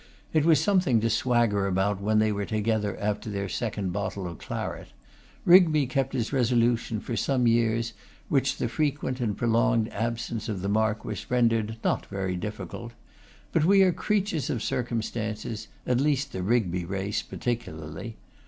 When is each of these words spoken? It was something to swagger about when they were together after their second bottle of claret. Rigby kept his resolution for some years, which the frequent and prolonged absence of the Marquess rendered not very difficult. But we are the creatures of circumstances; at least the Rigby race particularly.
It 0.33 0.45
was 0.45 0.59
something 0.59 0.99
to 1.01 1.11
swagger 1.11 1.67
about 1.67 2.01
when 2.01 2.17
they 2.17 2.31
were 2.31 2.47
together 2.47 2.97
after 2.99 3.29
their 3.29 3.47
second 3.47 3.93
bottle 3.93 4.27
of 4.27 4.39
claret. 4.39 4.87
Rigby 5.45 5.85
kept 5.85 6.13
his 6.13 6.33
resolution 6.33 6.99
for 6.99 7.15
some 7.15 7.45
years, 7.45 7.93
which 8.27 8.57
the 8.57 8.67
frequent 8.67 9.19
and 9.21 9.37
prolonged 9.37 9.89
absence 9.89 10.49
of 10.49 10.63
the 10.63 10.69
Marquess 10.69 11.29
rendered 11.29 11.77
not 11.83 12.07
very 12.07 12.35
difficult. 12.35 12.93
But 13.51 13.63
we 13.63 13.83
are 13.83 13.91
the 13.91 13.97
creatures 13.97 14.49
of 14.49 14.63
circumstances; 14.63 15.67
at 15.85 16.01
least 16.01 16.31
the 16.31 16.41
Rigby 16.41 16.83
race 16.83 17.21
particularly. 17.21 18.15